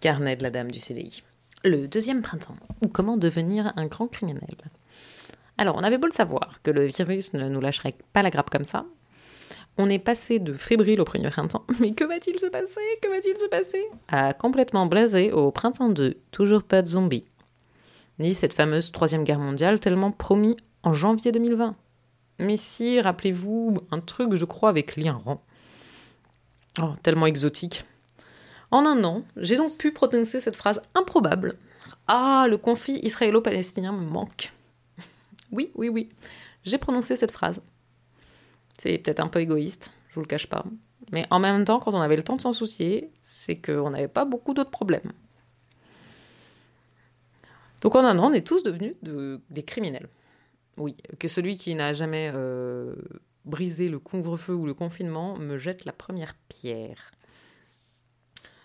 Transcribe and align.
Carnet 0.00 0.36
de 0.36 0.44
la 0.44 0.50
dame 0.50 0.70
du 0.70 0.78
CDI. 0.78 1.22
Le 1.64 1.88
deuxième 1.88 2.22
printemps, 2.22 2.56
ou 2.84 2.88
comment 2.88 3.16
devenir 3.16 3.72
un 3.76 3.86
grand 3.86 4.06
criminel. 4.06 4.56
Alors, 5.56 5.76
on 5.76 5.82
avait 5.82 5.98
beau 5.98 6.06
le 6.06 6.12
savoir 6.12 6.60
que 6.62 6.70
le 6.70 6.86
virus 6.86 7.32
ne 7.32 7.48
nous 7.48 7.60
lâcherait 7.60 7.96
pas 8.12 8.22
la 8.22 8.30
grappe 8.30 8.50
comme 8.50 8.64
ça. 8.64 8.86
On 9.76 9.90
est 9.90 9.98
passé 9.98 10.38
de 10.38 10.52
fébrile 10.52 11.00
au 11.00 11.04
premier 11.04 11.30
printemps, 11.30 11.64
mais 11.80 11.92
que 11.92 12.04
va-t-il 12.04 12.38
se 12.38 12.46
passer? 12.46 12.80
Que 13.02 13.08
va-t-il 13.08 13.36
se 13.36 13.46
passer? 13.46 13.84
À 14.06 14.34
complètement 14.34 14.86
blasé 14.86 15.32
au 15.32 15.50
printemps 15.50 15.88
2, 15.88 16.16
toujours 16.30 16.62
pas 16.62 16.82
de 16.82 16.86
zombies. 16.86 17.24
Ni 18.20 18.34
cette 18.34 18.54
fameuse 18.54 18.92
troisième 18.92 19.24
guerre 19.24 19.38
mondiale 19.38 19.80
tellement 19.80 20.12
promis 20.12 20.56
en 20.84 20.92
janvier 20.92 21.32
2020. 21.32 21.74
Mais 22.40 22.56
si, 22.56 23.00
rappelez-vous, 23.00 23.78
un 23.90 24.00
truc, 24.00 24.34
je 24.34 24.44
crois, 24.44 24.68
avec 24.68 24.94
l'Iran. 24.94 25.42
Oh, 26.80 26.92
tellement 27.02 27.26
exotique. 27.26 27.84
En 28.70 28.84
un 28.84 29.02
an, 29.04 29.24
j'ai 29.36 29.56
donc 29.56 29.76
pu 29.76 29.92
prononcer 29.92 30.40
cette 30.40 30.56
phrase 30.56 30.82
improbable. 30.94 31.54
Ah, 32.06 32.46
le 32.48 32.58
conflit 32.58 32.98
israélo-palestinien 33.02 33.92
me 33.92 34.04
manque. 34.04 34.52
Oui, 35.50 35.70
oui, 35.76 35.88
oui. 35.88 36.10
J'ai 36.64 36.76
prononcé 36.76 37.16
cette 37.16 37.32
phrase. 37.32 37.62
C'est 38.78 38.98
peut-être 38.98 39.20
un 39.20 39.28
peu 39.28 39.40
égoïste, 39.40 39.90
je 40.10 40.14
vous 40.14 40.20
le 40.20 40.26
cache 40.26 40.46
pas. 40.46 40.64
Mais 41.10 41.26
en 41.30 41.38
même 41.38 41.64
temps, 41.64 41.80
quand 41.80 41.94
on 41.94 42.00
avait 42.02 42.16
le 42.16 42.22
temps 42.22 42.36
de 42.36 42.42
s'en 42.42 42.52
soucier, 42.52 43.10
c'est 43.22 43.56
qu'on 43.56 43.90
n'avait 43.90 44.08
pas 44.08 44.26
beaucoup 44.26 44.52
d'autres 44.52 44.70
problèmes. 44.70 45.12
Donc 47.80 47.94
en 47.94 48.04
un 48.04 48.18
an, 48.18 48.30
on 48.30 48.32
est 48.34 48.46
tous 48.46 48.62
devenus 48.62 48.94
des 49.02 49.62
criminels. 49.62 50.08
Oui, 50.76 50.96
que 51.18 51.28
celui 51.28 51.56
qui 51.56 51.74
n'a 51.74 51.92
jamais 51.92 52.30
euh, 52.34 52.94
brisé 53.44 53.88
le 53.88 53.98
couvre-feu 53.98 54.54
ou 54.54 54.66
le 54.66 54.74
confinement 54.74 55.36
me 55.38 55.58
jette 55.58 55.84
la 55.84 55.92
première 55.92 56.34
pierre. 56.48 57.10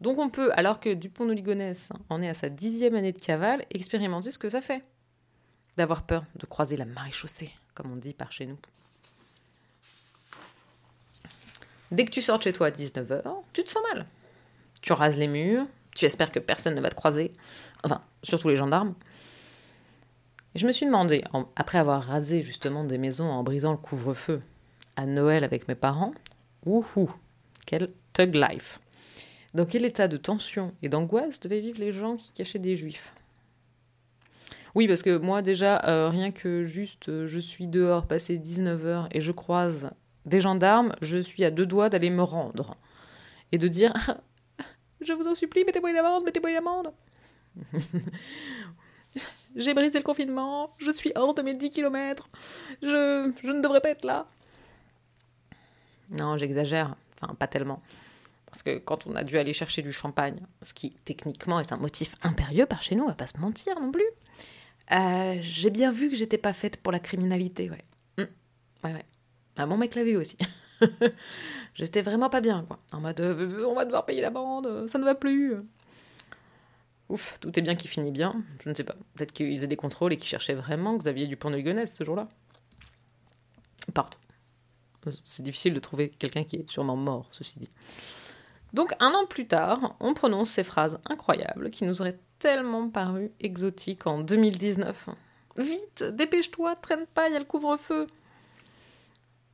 Donc 0.00 0.18
on 0.18 0.28
peut, 0.28 0.50
alors 0.54 0.80
que 0.80 0.92
Dupont 0.92 1.26
de 1.26 1.72
en 2.08 2.22
est 2.22 2.28
à 2.28 2.34
sa 2.34 2.48
dixième 2.48 2.94
année 2.94 3.12
de 3.12 3.18
cavale, 3.18 3.64
expérimenter 3.70 4.30
ce 4.30 4.38
que 4.38 4.48
ça 4.48 4.60
fait. 4.60 4.82
D'avoir 5.76 6.02
peur 6.02 6.24
de 6.36 6.46
croiser 6.46 6.76
la 6.76 6.84
maréchaussée, 6.84 7.52
comme 7.74 7.90
on 7.92 7.96
dit 7.96 8.14
par 8.14 8.32
chez 8.32 8.46
nous. 8.46 8.58
Dès 11.90 12.04
que 12.04 12.10
tu 12.10 12.22
sors 12.22 12.38
de 12.38 12.42
chez 12.44 12.52
toi 12.52 12.68
à 12.68 12.70
19h, 12.70 13.22
tu 13.52 13.62
te 13.62 13.70
sens 13.70 13.82
mal. 13.92 14.06
Tu 14.82 14.92
rases 14.92 15.16
les 15.16 15.28
murs, 15.28 15.66
tu 15.94 16.04
espères 16.04 16.32
que 16.32 16.40
personne 16.40 16.74
ne 16.74 16.80
va 16.80 16.90
te 16.90 16.94
croiser, 16.94 17.32
enfin, 17.84 18.02
surtout 18.22 18.48
les 18.48 18.56
gendarmes. 18.56 18.94
je 20.54 20.66
me 20.66 20.72
suis 20.72 20.86
demandé, 20.86 21.24
après 21.56 21.78
avoir 21.78 22.02
rasé 22.02 22.42
justement 22.42 22.84
des 22.84 22.98
maisons 22.98 23.30
en 23.30 23.42
brisant 23.42 23.72
le 23.72 23.78
couvre-feu, 23.78 24.42
à 24.96 25.06
Noël 25.06 25.44
avec 25.44 25.68
mes 25.68 25.74
parents, 25.74 26.12
ouhou, 26.66 27.12
quel 27.66 27.90
thug 28.12 28.34
life. 28.34 28.80
Dans 29.54 29.66
quel 29.66 29.84
état 29.84 30.08
de 30.08 30.16
tension 30.16 30.74
et 30.82 30.88
d'angoisse 30.88 31.38
devaient 31.40 31.60
vivre 31.60 31.78
les 31.78 31.92
gens 31.92 32.16
qui 32.16 32.32
cachaient 32.32 32.58
des 32.58 32.76
juifs? 32.76 33.14
Oui, 34.74 34.88
parce 34.88 35.04
que 35.04 35.16
moi 35.16 35.42
déjà, 35.42 35.84
euh, 35.86 36.08
rien 36.08 36.32
que 36.32 36.64
juste 36.64 37.08
euh, 37.08 37.26
je 37.26 37.38
suis 37.38 37.68
dehors, 37.68 38.08
passé 38.08 38.36
19h 38.36 39.06
et 39.12 39.20
je 39.20 39.30
croise 39.30 39.90
des 40.26 40.40
gendarmes, 40.40 40.96
je 41.00 41.18
suis 41.18 41.44
à 41.44 41.52
deux 41.52 41.66
doigts 41.66 41.88
d'aller 41.88 42.10
me 42.10 42.24
rendre 42.24 42.76
et 43.52 43.58
de 43.58 43.68
dire 43.68 44.20
Je 45.00 45.12
vous 45.12 45.28
en 45.28 45.34
supplie, 45.34 45.64
mettez-moi 45.64 45.90
une 45.90 45.98
amende, 45.98 46.24
mettez-moi 46.24 46.50
une 46.50 46.56
amende. 46.56 46.92
J'ai 49.54 49.74
brisé 49.74 49.98
le 49.98 50.04
confinement, 50.04 50.74
je 50.78 50.90
suis 50.90 51.12
hors 51.14 51.34
de 51.34 51.42
mes 51.42 51.54
10 51.54 51.70
km, 51.70 52.28
je 52.82 53.26
ne 53.46 53.60
devrais 53.60 53.80
pas 53.80 53.90
être 53.90 54.04
là. 54.04 54.26
Non, 56.10 56.36
j'exagère, 56.36 56.96
enfin 57.14 57.34
pas 57.34 57.46
tellement. 57.46 57.80
Parce 58.54 58.62
que 58.62 58.78
quand 58.78 59.08
on 59.08 59.16
a 59.16 59.24
dû 59.24 59.36
aller 59.36 59.52
chercher 59.52 59.82
du 59.82 59.92
champagne, 59.92 60.38
ce 60.62 60.72
qui 60.74 60.90
techniquement 61.04 61.58
est 61.58 61.72
un 61.72 61.76
motif 61.76 62.14
impérieux 62.22 62.66
par 62.66 62.84
chez 62.84 62.94
nous, 62.94 63.02
on 63.02 63.08
va 63.08 63.14
pas 63.14 63.26
se 63.26 63.36
mentir 63.38 63.74
non 63.80 63.90
plus, 63.90 64.06
euh, 64.92 65.38
j'ai 65.40 65.70
bien 65.70 65.90
vu 65.90 66.08
que 66.08 66.14
j'étais 66.14 66.38
pas 66.38 66.52
faite 66.52 66.76
pour 66.76 66.92
la 66.92 67.00
criminalité, 67.00 67.68
ouais. 67.68 67.84
Hum, 68.16 68.28
ouais, 68.84 68.92
ouais. 68.92 69.04
Ah, 69.56 69.66
mon 69.66 69.76
mec 69.76 69.96
l'a 69.96 70.04
vu 70.04 70.16
aussi. 70.16 70.38
j'étais 71.74 72.00
vraiment 72.00 72.30
pas 72.30 72.40
bien, 72.40 72.62
quoi. 72.62 72.78
En 72.92 73.00
mode, 73.00 73.18
euh, 73.18 73.66
on 73.66 73.74
va 73.74 73.84
devoir 73.84 74.06
payer 74.06 74.22
la 74.22 74.30
bande, 74.30 74.86
ça 74.86 75.00
ne 75.00 75.04
va 75.04 75.16
plus. 75.16 75.56
Ouf, 77.08 77.36
tout 77.40 77.58
est 77.58 77.62
bien 77.62 77.74
qui 77.74 77.88
finit 77.88 78.12
bien. 78.12 78.40
Je 78.62 78.70
ne 78.70 78.74
sais 78.76 78.84
pas. 78.84 78.94
Peut-être 79.14 79.32
qu'ils 79.32 79.56
faisaient 79.56 79.66
des 79.66 79.74
contrôles 79.74 80.12
et 80.12 80.16
qu'ils 80.16 80.28
cherchaient 80.28 80.54
vraiment 80.54 80.96
Xavier 80.96 81.26
Dupont 81.26 81.50
de 81.50 81.56
Ligonnès 81.56 81.92
ce 81.92 82.04
jour-là. 82.04 82.28
Pardon. 83.92 84.16
C'est 85.24 85.42
difficile 85.42 85.74
de 85.74 85.80
trouver 85.80 86.08
quelqu'un 86.08 86.44
qui 86.44 86.54
est 86.54 86.70
sûrement 86.70 86.96
mort, 86.96 87.26
ceci 87.32 87.58
dit. 87.58 87.68
Donc 88.74 88.92
un 88.98 89.12
an 89.12 89.24
plus 89.24 89.46
tard, 89.46 89.94
on 90.00 90.14
prononce 90.14 90.50
ces 90.50 90.64
phrases 90.64 90.98
incroyables 91.06 91.70
qui 91.70 91.84
nous 91.84 92.00
auraient 92.00 92.18
tellement 92.40 92.88
paru 92.88 93.30
exotiques 93.38 94.08
en 94.08 94.18
2019. 94.18 95.10
Vite, 95.56 96.02
dépêche-toi, 96.02 96.74
traîne 96.74 97.06
pas, 97.06 97.28
il 97.28 97.34
y 97.34 97.36
a 97.36 97.38
le 97.38 97.44
couvre-feu. 97.44 98.08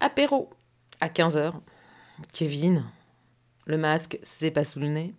Apéro, 0.00 0.50
à 1.00 1.08
15h. 1.08 1.54
Kevin, 2.30 2.84
le 3.64 3.78
masque, 3.78 4.18
c'est 4.22 4.50
pas 4.50 4.64
sous 4.64 4.80
le 4.80 4.88
nez. 4.88 5.14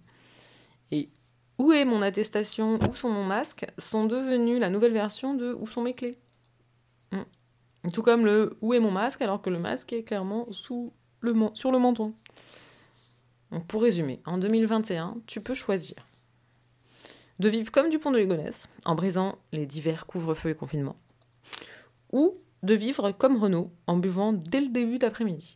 Et 0.91 1.09
où 1.57 1.71
est 1.71 1.83
mon 1.83 2.03
attestation, 2.03 2.77
où 2.87 2.93
sont 2.93 3.09
mon 3.09 3.23
masque, 3.23 3.65
sont 3.79 4.05
devenus 4.05 4.59
la 4.59 4.69
nouvelle 4.69 4.93
version 4.93 5.33
de 5.33 5.53
où 5.53 5.65
sont 5.65 5.81
mes 5.81 5.95
clés? 5.95 6.19
Hmm. 7.11 7.23
Tout 7.91 8.03
comme 8.03 8.25
le 8.25 8.59
où 8.61 8.75
est 8.75 8.79
mon 8.79 8.91
masque, 8.91 9.23
alors 9.23 9.41
que 9.41 9.49
le 9.49 9.57
masque 9.57 9.91
est 9.91 10.03
clairement 10.03 10.45
sous 10.51 10.93
sur 11.55 11.71
le 11.71 11.79
menton. 11.79 12.13
Pour 13.67 13.81
résumer, 13.81 14.21
en 14.25 14.37
2021, 14.37 15.17
tu 15.25 15.41
peux 15.41 15.53
choisir 15.53 15.95
de 17.39 17.49
vivre 17.49 17.71
comme 17.71 17.89
du 17.89 17.99
pont 17.99 18.11
de 18.11 18.17
Ligonnès, 18.17 18.67
en 18.85 18.95
brisant 18.95 19.37
les 19.51 19.65
divers 19.65 20.07
couvre-feux 20.07 20.49
et 20.49 20.55
confinements, 20.55 20.97
ou 22.11 22.35
de 22.63 22.73
vivre 22.73 23.11
comme 23.11 23.37
Renault, 23.37 23.71
en 23.85 23.97
buvant 23.97 24.33
dès 24.33 24.59
le 24.59 24.69
début 24.69 24.97
d'après-midi. 24.97 25.55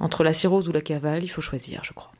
Entre 0.00 0.24
la 0.24 0.32
cirrhose 0.32 0.68
ou 0.68 0.72
la 0.72 0.80
cavale, 0.80 1.22
il 1.22 1.28
faut 1.28 1.40
choisir, 1.40 1.84
je 1.84 1.92
crois. 1.92 2.12